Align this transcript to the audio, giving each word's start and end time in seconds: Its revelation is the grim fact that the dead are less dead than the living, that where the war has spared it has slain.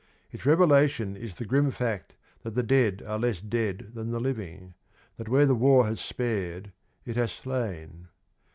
Its 0.31 0.47
revelation 0.47 1.15
is 1.15 1.37
the 1.37 1.45
grim 1.45 1.69
fact 1.69 2.15
that 2.41 2.55
the 2.55 2.63
dead 2.63 3.03
are 3.05 3.19
less 3.19 3.39
dead 3.39 3.91
than 3.93 4.09
the 4.09 4.19
living, 4.19 4.73
that 5.17 5.29
where 5.29 5.45
the 5.45 5.53
war 5.53 5.85
has 5.85 6.01
spared 6.01 6.71
it 7.05 7.15
has 7.15 7.31
slain. 7.31 8.07